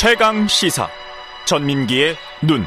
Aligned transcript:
최강 0.00 0.48
시사 0.48 0.88
전민기의 1.44 2.14
눈. 2.42 2.62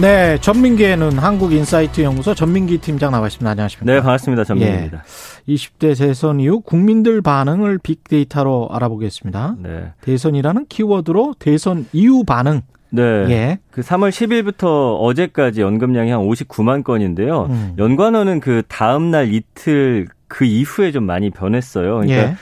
네, 0.00 0.38
전민기의 0.38 0.98
눈 0.98 1.18
한국인사이트 1.18 2.02
연구소 2.02 2.32
전민기 2.32 2.78
팀장 2.78 3.10
나와있습니다. 3.10 3.50
안녕하십니까? 3.50 3.92
네, 3.92 4.00
반갑습니다. 4.00 4.44
전민기입니다. 4.44 5.02
예, 5.48 5.52
20대 5.52 5.98
대선 5.98 6.38
이후 6.38 6.60
국민들 6.60 7.22
반응을 7.22 7.78
빅데이터로 7.78 8.68
알아보겠습니다. 8.70 9.56
네. 9.58 9.94
대선이라는 10.02 10.66
키워드로 10.68 11.34
대선 11.40 11.86
이후 11.92 12.22
반응. 12.22 12.60
네. 12.90 13.02
예. 13.02 13.58
그 13.72 13.80
3월 13.80 14.10
10일부터 14.10 14.96
어제까지 15.00 15.60
연금량이 15.60 16.12
한 16.12 16.20
59만 16.20 16.84
건인데요. 16.84 17.46
음. 17.50 17.74
연관어는 17.78 18.38
그 18.38 18.62
다음 18.68 19.10
날 19.10 19.34
이틀 19.34 20.06
그 20.28 20.44
이후에 20.44 20.92
좀 20.92 21.02
많이 21.02 21.30
변했어요. 21.30 21.96
그러니까 21.96 22.16
예. 22.16 22.36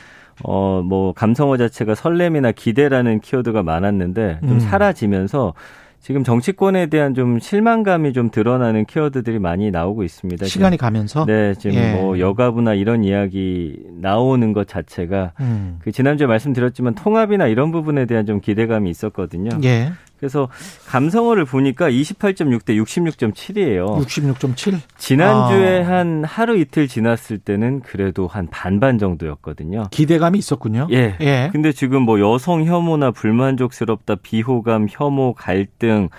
어, 0.44 0.82
뭐, 0.84 1.12
감성어 1.12 1.56
자체가 1.56 1.94
설렘이나 1.94 2.52
기대라는 2.52 3.20
키워드가 3.20 3.62
많았는데 3.62 4.38
좀 4.40 4.50
음. 4.52 4.60
사라지면서 4.60 5.54
지금 6.00 6.24
정치권에 6.24 6.86
대한 6.86 7.14
좀 7.14 7.38
실망감이 7.38 8.14
좀 8.14 8.30
드러나는 8.30 8.86
키워드들이 8.86 9.38
많이 9.38 9.70
나오고 9.70 10.02
있습니다. 10.02 10.46
시간이 10.46 10.78
가면서? 10.78 11.26
네, 11.26 11.54
지금 11.54 11.76
예. 11.76 11.92
뭐 11.92 12.18
여가부나 12.18 12.72
이런 12.72 13.04
이야기 13.04 13.76
나오는 14.00 14.52
것 14.54 14.66
자체가 14.66 15.32
음. 15.40 15.78
그 15.82 15.92
지난주에 15.92 16.26
말씀드렸지만 16.26 16.94
통합이나 16.94 17.48
이런 17.48 17.70
부분에 17.70 18.06
대한 18.06 18.24
좀 18.24 18.40
기대감이 18.40 18.88
있었거든요. 18.88 19.50
예. 19.64 19.92
그래서 20.20 20.48
감성어를 20.86 21.46
보니까 21.46 21.90
28.6 21.90 22.64
대 22.66 22.74
66.7이에요. 22.74 23.98
66.7? 24.04 24.78
지난주에 24.98 25.82
아. 25.82 25.88
한 25.88 26.24
하루 26.24 26.58
이틀 26.58 26.86
지났을 26.86 27.38
때는 27.38 27.80
그래도 27.80 28.26
한 28.26 28.46
반반 28.50 28.98
정도였거든요. 28.98 29.84
기대감이 29.90 30.38
있었군요. 30.38 30.88
예. 30.92 31.16
예. 31.20 31.48
근데 31.50 31.72
지금 31.72 32.02
뭐 32.02 32.20
여성 32.20 32.66
혐오나 32.66 33.12
불만족스럽다, 33.12 34.16
비호감, 34.16 34.88
혐오, 34.90 35.32
갈등, 35.32 36.10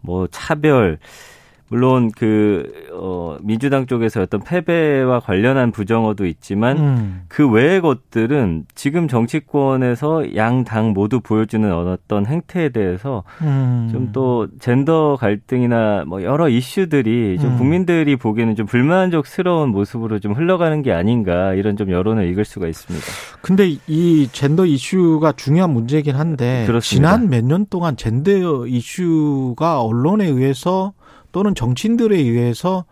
뭐 0.00 0.26
차별 0.30 0.98
물론 1.74 2.12
그 2.16 2.70
어, 2.92 3.36
민주당 3.42 3.86
쪽에서 3.86 4.22
어떤 4.22 4.40
패배와 4.44 5.18
관련한 5.18 5.72
부정어도 5.72 6.24
있지만 6.24 6.78
음. 6.78 7.22
그 7.26 7.50
외의 7.50 7.80
것들은 7.80 8.66
지금 8.76 9.08
정치권에서 9.08 10.36
양 10.36 10.62
당 10.64 10.92
모두 10.92 11.20
보여주는 11.20 11.70
어떤 11.72 12.26
행태에 12.26 12.68
대해서 12.68 13.24
음. 13.42 13.88
좀또 13.90 14.46
젠더 14.60 15.16
갈등이나 15.18 16.04
뭐 16.06 16.22
여러 16.22 16.48
이슈들이 16.48 17.38
좀 17.40 17.54
음. 17.54 17.58
국민들이 17.58 18.14
보기에는 18.14 18.54
좀 18.54 18.66
불만족스러운 18.66 19.70
모습으로 19.70 20.20
좀 20.20 20.32
흘러가는 20.32 20.80
게 20.82 20.92
아닌가 20.92 21.54
이런 21.54 21.76
좀 21.76 21.90
여론을 21.90 22.28
읽을 22.30 22.44
수가 22.44 22.68
있습니다. 22.68 23.04
근데 23.42 23.76
이 23.88 24.28
젠더 24.30 24.64
이슈가 24.66 25.32
중요한 25.32 25.70
문제이긴 25.70 26.14
한데 26.14 26.64
그렇습니다. 26.68 27.16
지난 27.16 27.28
몇 27.28 27.44
년 27.44 27.66
동안 27.68 27.96
젠더 27.96 28.66
이슈가 28.68 29.82
언론에 29.82 30.26
의해서 30.26 30.92
또는 31.34 31.56
정치인들에 31.56 32.16
의해서 32.16 32.84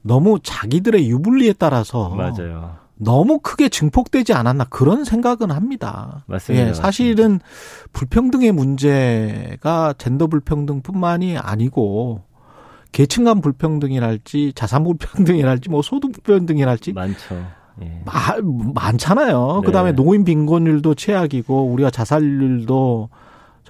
너무 0.00 0.38
자기들의 0.40 1.10
유불리에 1.10 1.54
따라서 1.54 2.10
맞아요. 2.10 2.76
너무 2.94 3.40
크게 3.40 3.68
증폭되지 3.68 4.32
않았나 4.32 4.66
그런 4.70 5.02
생각은 5.02 5.50
합니다. 5.50 6.22
맞습니다. 6.28 6.68
예, 6.68 6.72
사실은 6.72 7.40
맞습니다. 7.40 7.44
불평등의 7.92 8.52
문제가 8.52 9.92
젠더 9.98 10.28
불평등뿐만이 10.28 11.36
아니고 11.36 12.22
계층 12.92 13.24
간 13.24 13.40
불평등이랄지 13.40 14.52
자산 14.54 14.84
불평등이랄지 14.84 15.68
뭐 15.68 15.82
소득 15.82 16.12
불평등이랄지 16.12 16.92
많죠. 16.92 17.44
예. 17.82 18.02
마, 18.04 18.12
많잖아요. 18.72 19.62
네. 19.62 19.66
그다음에 19.66 19.92
노인 19.92 20.22
빈곤율도 20.22 20.94
최악이고 20.94 21.72
우리가 21.72 21.90
자살률도 21.90 23.08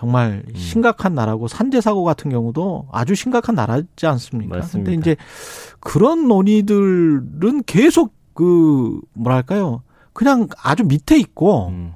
정말 0.00 0.42
음. 0.48 0.54
심각한 0.56 1.14
나라고 1.14 1.46
산재 1.46 1.82
사고 1.82 2.04
같은 2.04 2.30
경우도 2.30 2.88
아주 2.90 3.14
심각한 3.14 3.54
나라지 3.54 4.06
않습니까? 4.06 4.56
맞습니다. 4.56 4.90
근데 4.90 4.98
이제 4.98 5.16
그런 5.78 6.26
논의들은 6.26 7.64
계속 7.66 8.14
그 8.32 8.98
뭐랄까요? 9.12 9.82
그냥 10.14 10.48
아주 10.62 10.84
밑에 10.84 11.18
있고 11.18 11.68
음. 11.68 11.92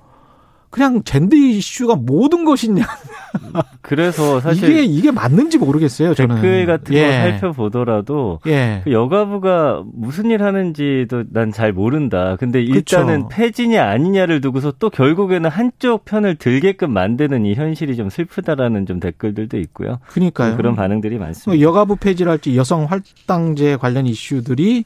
그냥 0.74 1.04
젠더 1.04 1.36
이슈가 1.36 1.94
모든 1.94 2.44
것이냐. 2.44 2.84
그래서 3.80 4.40
사실 4.40 4.70
이게 4.70 4.82
이게 4.82 5.10
맞는지 5.12 5.58
모르겠어요. 5.58 6.14
저는 6.14 6.36
댓글 6.36 6.66
같은 6.66 6.94
예. 6.94 7.02
거 7.06 7.12
살펴보더라도 7.12 8.40
예. 8.46 8.80
그 8.82 8.90
여가부가 8.92 9.84
무슨 9.92 10.30
일 10.32 10.42
하는지도 10.42 11.24
난 11.32 11.52
잘 11.52 11.72
모른다. 11.72 12.36
근데 12.40 12.60
일단은 12.60 13.28
그쵸. 13.28 13.28
폐지냐 13.30 13.84
아니냐를 13.84 14.40
두고서 14.40 14.72
또 14.80 14.90
결국에는 14.90 15.48
한쪽 15.48 16.04
편을 16.04 16.34
들게끔 16.34 16.92
만드는 16.92 17.46
이 17.46 17.54
현실이 17.54 17.94
좀 17.94 18.10
슬프다라는 18.10 18.86
좀 18.86 18.98
댓글들도 18.98 19.56
있고요. 19.58 20.00
그러니까요. 20.08 20.56
그런 20.56 20.74
반응들이 20.74 21.18
많습니다. 21.18 21.60
여가부 21.62 21.94
폐지랄지 21.96 22.56
여성 22.56 22.86
할당제 22.90 23.76
관련 23.76 24.06
이슈들이 24.06 24.82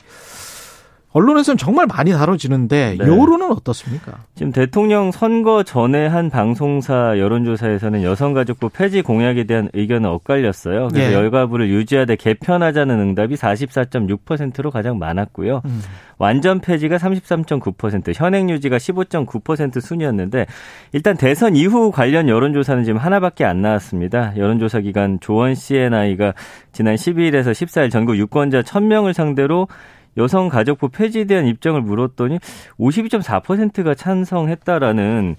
언론에서는 1.12 1.56
정말 1.56 1.86
많이 1.86 2.12
다뤄지는데 2.12 2.96
네. 2.98 3.06
여론은 3.06 3.50
어떻습니까? 3.50 4.24
지금 4.34 4.52
대통령 4.52 5.10
선거 5.10 5.62
전에 5.62 6.06
한 6.06 6.28
방송사 6.28 7.19
여론조사에서는 7.19 8.02
여성가족부 8.02 8.69
폐지 8.69 9.00
공약에 9.00 9.44
대한 9.44 9.70
의견은 9.72 10.08
엇갈렸어요. 10.10 10.88
그래서 10.88 11.10
예. 11.10 11.14
열가부를 11.14 11.70
유지하되 11.70 12.16
개편하자는 12.16 13.00
응답이 13.00 13.36
44.6%로 13.36 14.70
가장 14.70 14.98
많았고요. 14.98 15.62
음. 15.64 15.82
완전 16.18 16.60
폐지가 16.60 16.97
33.9%, 16.97 18.12
현행 18.14 18.50
유지가 18.50 18.76
15.9% 18.76 19.80
순이었는데 19.80 20.47
일단 20.92 21.16
대선 21.16 21.56
이후 21.56 21.91
관련 21.91 22.28
여론조사는 22.28 22.84
지금 22.84 22.98
하나밖에 22.98 23.44
안 23.44 23.62
나왔습니다. 23.62 24.36
여론조사 24.36 24.80
기관 24.80 25.20
조원 25.20 25.54
CNI가 25.54 26.34
지난 26.72 26.97
12일에서 26.97 27.52
14일 27.52 27.91
전국 27.91 28.16
유권자 28.18 28.62
1000명을 28.62 29.12
상대로 29.14 29.68
여성가족부 30.18 30.90
폐지에 30.90 31.24
대한 31.24 31.46
입장을 31.46 31.80
물었더니 31.80 32.38
52.4%가 32.78 33.94
찬성했다라는 33.94 35.36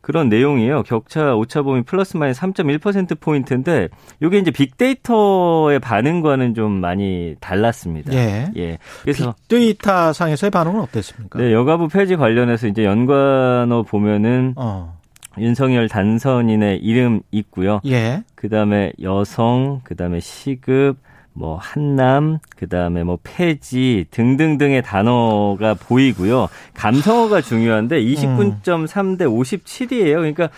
그런 0.00 0.28
내용이에요. 0.28 0.82
격차 0.84 1.34
오차 1.34 1.62
범위 1.62 1.82
플러스 1.82 2.16
마이너스 2.16 2.40
3.1% 2.40 3.20
포인트인데 3.20 3.88
이게 4.22 4.38
이제 4.38 4.50
빅데이터의 4.50 5.78
반응과는 5.78 6.54
좀 6.54 6.72
많이 6.72 7.36
달랐습니다. 7.40 8.12
예. 8.14 8.50
예. 8.56 8.78
그래서 9.02 9.34
빅데이터 9.48 10.12
상에서의 10.12 10.50
반응은 10.50 10.80
어땠습니까? 10.80 11.38
네, 11.38 11.52
여가부 11.52 11.88
폐지 11.88 12.16
관련해서 12.16 12.66
이제 12.66 12.84
연관어 12.84 13.82
보면은 13.82 14.54
어. 14.56 14.98
윤석열 15.38 15.88
단선인의 15.88 16.78
이름 16.78 17.20
있고요. 17.30 17.80
예. 17.86 18.22
그다음에 18.34 18.92
여성, 19.02 19.80
그다음에 19.84 20.20
시급, 20.20 20.96
뭐 21.32 21.56
한남, 21.56 22.38
그다음에 22.56 23.04
뭐 23.04 23.18
폐지 23.22 24.06
등등등의 24.10 24.82
단어가 24.82 25.74
보이고요. 25.74 26.48
감성어가 26.74 27.40
중요한데 27.40 28.02
29.3대 28.02 29.22
57이에요. 29.22 30.16
그러니까 30.16 30.50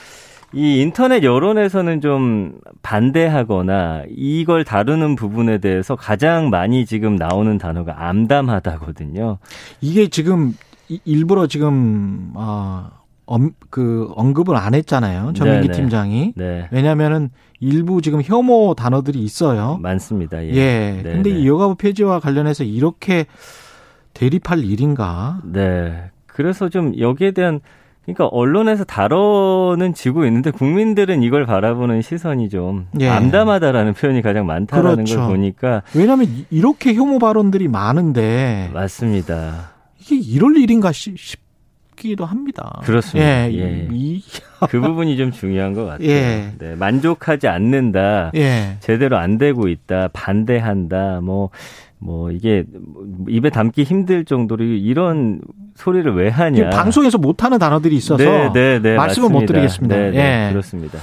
이 0.54 0.80
인터넷 0.80 1.22
여론에서는 1.22 2.00
좀 2.00 2.58
반대하거나 2.82 4.04
이걸 4.10 4.64
다루는 4.64 5.16
부분에 5.16 5.58
대해서 5.58 5.96
가장 5.96 6.50
많이 6.50 6.84
지금 6.84 7.16
나오는 7.16 7.56
단어가 7.58 8.08
암담하다거든요. 8.08 9.38
이게 9.80 10.08
지금 10.08 10.54
일부러 11.04 11.46
지금 11.46 12.32
아 12.36 12.90
엄, 13.26 13.52
그 13.70 14.10
언급을 14.16 14.56
안 14.56 14.74
했잖아요. 14.74 15.32
전민기 15.34 15.68
네네. 15.68 15.80
팀장이. 15.80 16.32
네. 16.36 16.68
왜냐면은 16.70 17.30
일부 17.60 18.02
지금 18.02 18.20
혐오 18.22 18.74
단어들이 18.74 19.20
있어요. 19.20 19.78
많습니다. 19.80 20.44
예. 20.44 20.50
예. 20.98 21.02
근데 21.02 21.30
이 21.30 21.46
여가부 21.46 21.76
폐지와 21.76 22.20
관련해서 22.20 22.64
이렇게 22.64 23.26
대립할 24.14 24.64
일인가? 24.64 25.40
네. 25.44 26.10
그래서 26.26 26.68
좀 26.68 26.98
여기에 26.98 27.30
대한 27.32 27.60
그러니까 28.04 28.26
언론에서 28.26 28.82
다뤄는 28.84 29.94
지고 29.94 30.26
있는데 30.26 30.50
국민들은 30.50 31.22
이걸 31.22 31.46
바라보는 31.46 32.02
시선이 32.02 32.48
좀 32.48 32.88
예. 32.98 33.08
암담하다라는 33.08 33.94
표현이 33.94 34.22
가장 34.22 34.44
많다라는 34.46 35.04
그렇죠. 35.04 35.20
걸 35.20 35.28
보니까 35.28 35.82
왜냐하면 35.94 36.26
이렇게 36.50 36.94
혐오 36.94 37.20
발언들이 37.20 37.68
많은데 37.68 38.70
맞습니다. 38.74 39.70
이게 40.00 40.16
이럴 40.16 40.56
일인가 40.56 40.90
싶 40.90 41.16
싶기도 41.92 42.24
합니다. 42.24 42.80
그렇습니다. 42.84 43.50
예. 43.52 43.54
예. 43.54 43.88
이... 43.90 44.22
그 44.68 44.80
부분이 44.80 45.16
좀 45.16 45.30
중요한 45.30 45.72
것 45.74 45.84
같아요. 45.84 46.08
예. 46.08 46.52
네, 46.58 46.74
만족하지 46.74 47.48
않는다. 47.48 48.32
예. 48.34 48.76
제대로 48.80 49.18
안 49.18 49.38
되고 49.38 49.68
있다. 49.68 50.08
반대한다. 50.12 51.20
뭐, 51.22 51.50
뭐, 51.98 52.30
이게 52.30 52.64
입에 53.28 53.50
담기 53.50 53.84
힘들 53.84 54.24
정도로 54.24 54.64
이런 54.64 55.40
소리를 55.74 56.14
왜 56.14 56.28
하냐. 56.28 56.70
방송에서 56.70 57.18
못하는 57.18 57.58
단어들이 57.58 57.96
있어서 57.96 58.22
네, 58.22 58.52
네, 58.52 58.78
네, 58.80 58.96
말씀을 58.96 59.28
맞습니다. 59.28 59.40
못 59.40 59.46
드리겠습니다. 59.46 59.96
네, 59.96 60.10
네, 60.10 60.46
예. 60.48 60.52
그렇습니다. 60.52 60.98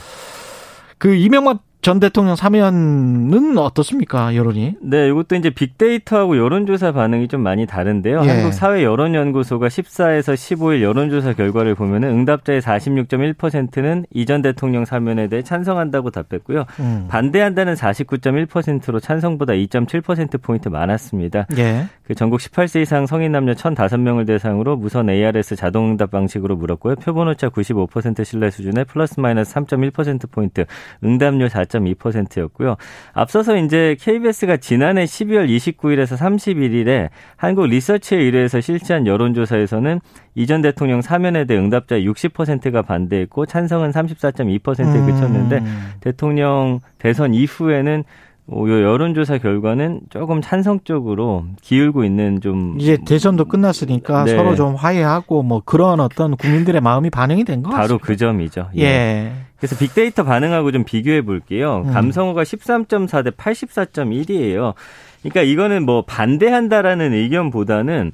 그 0.98 1.16
이명박 1.16 1.64
전 1.82 2.02
대통령 2.02 2.36
사면은 2.36 3.58
어떻습니까, 3.58 4.36
여론이? 4.36 4.76
네, 4.82 5.08
이것도 5.08 5.38
이제 5.38 5.50
빅데이터하고 5.50 6.38
여론조사 6.38 6.92
반응이 6.92 7.30
좀 7.30 7.40
많이 7.40 7.66
다른데요. 7.66 8.22
예. 8.26 8.28
한국 8.28 8.52
사회 8.52 8.84
여론연구소가 8.84 9.70
14에서 9.70 10.34
15일 10.34 10.82
여론조사 10.82 11.34
결과를 11.34 11.76
보면은 11.76 12.10
응답자의 12.10 12.62
46.1%는 12.62 14.06
이전 14.14 14.42
대통령 14.42 14.84
사면에 14.84 15.30
대해 15.30 15.42
찬성한다고 15.42 16.12
답했고요. 16.12 16.66
음. 16.82 17.06
반대한다는 17.08 17.76
49.1%로 17.76 19.00
찬성보다 19.00 19.54
2.7%포인트 19.54 20.68
많았습니다. 20.68 21.48
예. 21.58 21.86
그 22.04 22.14
전국 22.14 22.42
18세 22.42 22.82
이상 22.82 23.06
성인 23.06 23.32
남녀 23.32 23.54
1,005명을 23.54 24.28
대상으로 24.28 24.76
무선 24.76 25.10
ARS 25.10 25.56
자동응답 25.56 26.12
방식으로 26.12 26.58
물었고요. 26.58 26.96
표본 26.96 27.30
오차 27.30 27.50
95% 27.50 28.26
신뢰 28.26 28.50
수준에 28.50 28.84
플러스 28.84 29.20
마이너스 29.20 29.54
3.1%포인트, 29.54 30.66
응답률 31.06 31.48
4.2%였고요. 31.70 32.76
앞서서 33.14 33.58
이제 33.58 33.96
KBS가 34.00 34.58
지난해 34.58 35.06
12월 35.06 35.48
29일에서 35.50 36.18
31일에 36.18 37.10
한국 37.38 37.68
리서치에 37.68 38.18
의뢰해서 38.18 38.62
실시한 38.62 39.08
여론조사에서는 39.08 40.00
이전 40.36 40.62
대통령 40.62 41.02
사면에 41.02 41.46
대해 41.46 41.60
응답자 41.60 41.98
60%가 42.00 42.82
반대했고 42.82 43.46
찬성은 43.46 43.92
34.2%에 43.92 44.84
음. 45.00 45.06
그쳤는데 45.06 45.64
대통령 46.02 46.80
대선 46.98 47.34
이후에는 47.34 48.04
요 48.52 48.82
여론조사 48.84 49.38
결과는 49.38 50.02
조금 50.10 50.42
찬성 50.42 50.80
쪽으로 50.84 51.46
기울고 51.62 52.04
있는 52.04 52.42
좀 52.42 52.78
이제 52.80 52.98
대선도 53.06 53.46
끝났으니까 53.46 54.24
네. 54.24 54.36
서로 54.36 54.56
좀 54.56 54.74
화해하고 54.74 55.44
뭐 55.44 55.62
그런 55.64 56.00
어떤 56.00 56.36
국민들의 56.36 56.82
마음이 56.82 57.12
반영이 57.12 57.44
된 57.44 57.62
것 57.62 57.70
같습니다. 57.70 57.88
바로 57.88 58.00
그 58.00 58.18
점이죠. 58.18 58.70
예. 58.78 58.82
예. 58.82 59.32
그래서 59.60 59.78
빅데이터 59.78 60.24
반응하고 60.24 60.72
좀 60.72 60.84
비교해 60.84 61.22
볼게요. 61.22 61.84
음. 61.86 61.94
감성어가 61.94 62.44
13.4 62.44 63.24
대 63.24 63.30
84.1이에요. 63.32 64.74
그러니까 65.22 65.42
이거는 65.42 65.86
뭐 65.86 66.04
반대한다라는 66.04 67.14
의견보다는 67.14 68.14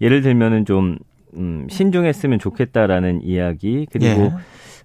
예를 0.00 0.22
들면은 0.22 0.64
좀 0.64 0.98
음, 1.34 1.66
신중했으면 1.68 2.38
좋겠다라는 2.38 3.20
이야기 3.22 3.86
그리고 3.92 4.22
예. 4.22 4.32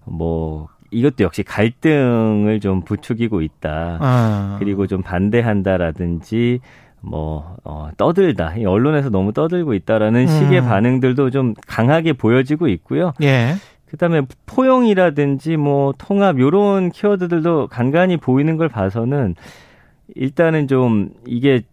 뭐 0.06 0.68
이것도 0.92 1.24
역시 1.24 1.44
갈등을 1.44 2.60
좀 2.60 2.82
부추기고 2.82 3.42
있다. 3.42 3.98
아. 4.02 4.56
그리고 4.60 4.88
좀 4.88 5.02
반대한다라든지 5.02 6.60
뭐 7.00 7.56
어, 7.64 7.90
떠들다. 7.98 8.58
이 8.58 8.66
언론에서 8.66 9.10
너무 9.10 9.32
떠들고 9.34 9.74
있다라는 9.74 10.22
음. 10.22 10.28
식의 10.28 10.62
반응들도 10.62 11.30
좀 11.32 11.54
강하게 11.66 12.14
보여지고 12.14 12.68
있고요. 12.68 13.14
예. 13.24 13.56
그다음에 13.92 14.22
포용이라든지 14.46 15.58
뭐 15.58 15.94
통합 15.98 16.40
요런 16.40 16.92
키워드들도 16.92 17.68
간간히 17.68 18.16
보이는 18.16 18.56
걸 18.56 18.70
봐서는 18.70 19.36
일단은 20.16 20.70
좀 20.70 21.10
이게 21.28 21.64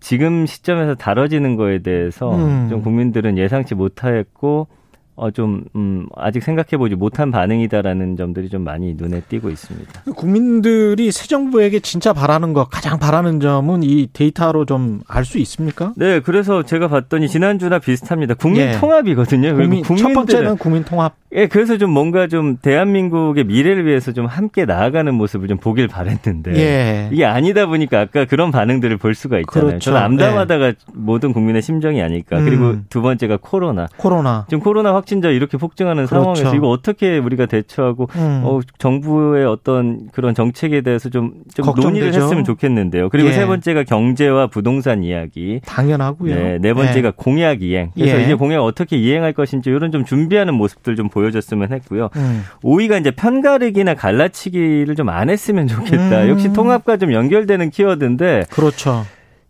지금 0.00 0.46
시점에서 0.46 0.94
다뤄지는 0.94 1.56
거에 1.56 1.80
대해서 1.80 2.34
음. 2.34 2.68
좀 2.70 2.82
국민들은 2.82 3.36
예상치 3.36 3.74
못하였고 3.74 4.68
어, 5.16 5.30
좀, 5.30 5.64
음, 5.74 6.06
아직 6.14 6.42
생각해보지 6.42 6.94
못한 6.94 7.30
반응이다라는 7.30 8.16
점들이 8.16 8.48
좀 8.48 8.64
많이 8.64 8.94
눈에 8.94 9.20
띄고 9.28 9.50
있습니다. 9.50 10.02
국민들이 10.14 11.10
새 11.10 11.26
정부에게 11.26 11.80
진짜 11.80 12.12
바라는 12.12 12.52
것, 12.52 12.68
가장 12.70 12.98
바라는 12.98 13.40
점은 13.40 13.82
이 13.82 14.08
데이터로 14.12 14.64
좀 14.64 15.00
알 15.08 15.24
수 15.24 15.38
있습니까? 15.38 15.92
네, 15.96 16.20
그래서 16.20 16.62
제가 16.62 16.88
봤더니 16.88 17.28
지난주나 17.28 17.78
비슷합니다. 17.80 18.34
국민 18.34 18.62
예. 18.62 18.72
통합이거든요. 18.78 19.54
국민, 19.56 19.82
첫 19.82 20.12
번째는 20.12 20.56
국민 20.56 20.84
통합. 20.84 21.14
예, 21.32 21.48
그래서 21.48 21.76
좀 21.76 21.90
뭔가 21.90 22.28
좀 22.28 22.56
대한민국의 22.62 23.44
미래를 23.44 23.84
위해서 23.86 24.12
좀 24.12 24.26
함께 24.26 24.64
나아가는 24.64 25.12
모습을 25.12 25.48
좀 25.48 25.58
보길 25.58 25.88
바랬는데 25.88 26.54
예. 26.56 27.08
이게 27.12 27.24
아니다 27.24 27.66
보니까 27.66 28.00
아까 28.00 28.24
그런 28.24 28.50
반응들을 28.50 28.96
볼 28.98 29.14
수가 29.14 29.38
있잖아요. 29.40 29.68
그렇죠. 29.70 29.90
저는 29.90 30.00
암담하다가 30.00 30.66
네. 30.66 30.74
모든 30.94 31.32
국민의 31.32 31.62
심정이 31.62 32.00
아닐까. 32.02 32.38
음. 32.38 32.44
그리고 32.44 32.76
두 32.88 33.02
번째가 33.02 33.38
코로나. 33.40 33.88
코로나. 33.96 34.46
지금 34.48 34.62
코로나 34.62 34.94
확 34.94 35.05
진자 35.06 35.28
이렇게 35.28 35.58
폭증하는 35.58 36.06
그렇죠. 36.06 36.34
상황에서 36.34 36.56
이거 36.56 36.68
어떻게 36.68 37.18
우리가 37.18 37.46
대처하고 37.46 38.08
음. 38.16 38.42
어, 38.44 38.60
정부의 38.78 39.44
어떤 39.46 40.08
그런 40.12 40.34
정책에 40.34 40.80
대해서 40.80 41.08
좀, 41.10 41.34
좀 41.54 41.66
논의를 41.76 42.14
했으면 42.14 42.44
좋겠는데요. 42.44 43.08
그리고 43.10 43.28
예. 43.28 43.32
세 43.32 43.46
번째가 43.46 43.84
경제와 43.84 44.46
부동산 44.46 45.04
이야기. 45.04 45.60
당연하고요. 45.66 46.34
네, 46.34 46.58
네 46.60 46.72
번째가 46.72 47.08
예. 47.08 47.12
공약 47.14 47.62
이행. 47.62 47.90
그래서 47.94 48.18
예. 48.18 48.24
이제 48.24 48.34
공약 48.34 48.62
어떻게 48.62 48.96
이행할 48.96 49.32
것인지 49.32 49.70
이런 49.70 49.92
좀 49.92 50.04
준비하는 50.04 50.54
모습들 50.54 50.96
좀 50.96 51.08
보여. 51.10 51.26
보여줬으면 51.26 51.72
했고요. 51.72 52.10
음. 52.16 52.44
5위가 52.62 53.00
이제 53.00 53.10
편가르기나 53.10 53.94
갈라치기를 53.94 54.94
좀 54.94 55.06
안 55.06 55.30
했으면 55.30 55.68
좋겠다. 55.68 56.24
음. 56.24 56.28
역시 56.28 56.52
통합과 56.52 56.96
좀 56.96 57.12
연결되는 57.12 57.70
키워드인데. 57.70 58.46
그렇죠. 58.50 59.06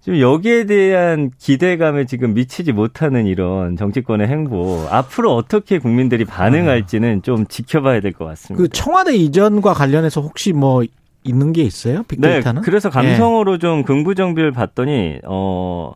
좀 0.06 0.20
여기에 0.20 0.66
대한 0.66 1.32
기대감에 1.36 2.04
지금 2.04 2.32
미치지 2.32 2.70
못하는 2.70 3.26
이런 3.26 3.76
정치권의 3.76 4.28
행보 4.28 4.86
앞으로 4.88 5.34
어떻게 5.34 5.80
국민들이 5.80 6.24
반응할지는 6.24 7.22
좀 7.22 7.44
지켜봐야 7.46 7.98
될 8.00 8.12
것 8.12 8.24
같습니다. 8.24 8.62
그 8.62 8.68
청와대 8.68 9.16
이전과 9.16 9.72
관련해서 9.74 10.20
혹시 10.20 10.52
뭐 10.52 10.84
있는 11.24 11.52
게 11.52 11.62
있어요? 11.62 12.04
빅데이터는? 12.04 12.62
네, 12.62 12.64
그래서 12.64 12.88
감성으로 12.88 13.54
예. 13.54 13.58
좀 13.58 13.82
긍부정비를 13.82 14.52
봤더니 14.52 15.18
어 15.26 15.94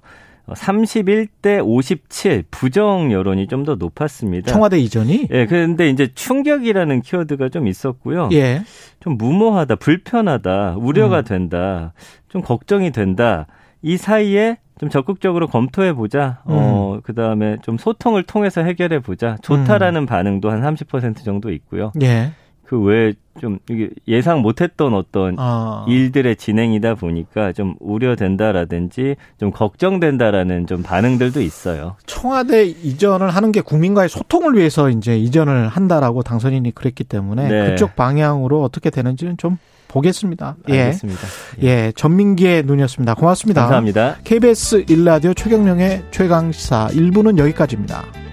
31대 0.48 1.64
57 1.64 2.42
부정 2.50 3.12
여론이 3.12 3.46
좀 3.46 3.64
더 3.64 3.76
높았습니다. 3.76 4.50
청와대 4.50 4.80
이전이? 4.80 5.28
예, 5.30 5.46
그런데 5.46 5.88
이제 5.88 6.08
충격이라는 6.12 7.02
키워드가 7.02 7.48
좀 7.50 7.68
있었고요. 7.68 8.30
예. 8.32 8.62
좀 8.98 9.16
무모하다, 9.16 9.76
불편하다, 9.76 10.78
우려가 10.78 11.18
음. 11.18 11.24
된다, 11.24 11.92
좀 12.28 12.42
걱정이 12.42 12.90
된다. 12.90 13.46
이 13.82 13.96
사이에 13.96 14.58
좀 14.78 14.88
적극적으로 14.88 15.46
검토해 15.46 15.92
보자. 15.92 16.38
어, 16.44 16.52
음. 16.52 16.56
어, 16.58 17.00
그다음에 17.02 17.58
좀 17.62 17.76
소통을 17.76 18.22
통해서 18.22 18.62
해결해 18.62 19.00
보자. 19.00 19.36
좋다라는 19.42 20.02
음. 20.02 20.06
반응도 20.06 20.50
한 20.50 20.62
30% 20.62 21.24
정도 21.24 21.52
있고요. 21.52 21.92
예. 22.02 22.32
그 22.70 22.80
외에 22.80 23.14
좀 23.40 23.58
예상 24.06 24.42
못했던 24.42 24.94
어떤 24.94 25.34
아. 25.38 25.84
일들의 25.88 26.36
진행이다 26.36 26.94
보니까 26.94 27.52
좀 27.52 27.74
우려된다라든지 27.80 29.16
좀 29.40 29.50
걱정된다라는 29.50 30.68
좀 30.68 30.82
반응들도 30.84 31.40
있어요. 31.40 31.96
청와대 32.06 32.66
이전을 32.66 33.30
하는 33.30 33.50
게 33.50 33.60
국민과의 33.60 34.08
소통을 34.08 34.56
위해서 34.56 34.88
이제 34.88 35.18
이전을 35.18 35.66
한다라고 35.66 36.22
당선인이 36.22 36.70
그랬기 36.72 37.02
때문에 37.04 37.48
네. 37.48 37.70
그쪽 37.70 37.96
방향으로 37.96 38.62
어떻게 38.62 38.90
되는지는 38.90 39.36
좀 39.36 39.58
보겠습니다. 39.90 40.56
예. 40.68 40.80
알겠습니다. 40.82 41.20
예. 41.62 41.66
예. 41.68 41.92
전민기의 41.94 42.62
눈이었습니다. 42.64 43.14
고맙습니다. 43.14 43.62
감사합니다. 43.62 44.16
KBS 44.24 44.84
일라디오 44.88 45.34
최경령의 45.34 46.04
최강시사 46.10 46.88
1부는 46.92 47.38
여기까지입니다. 47.38 48.29